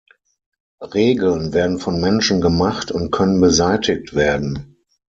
Regeln 0.95 1.53
werden 1.53 1.77
von 1.77 2.01
Menschen 2.01 2.41
gemacht 2.41 2.91
und 2.91 3.11
können 3.11 3.39
beseitigt 3.39 4.15
werden. 4.15 4.79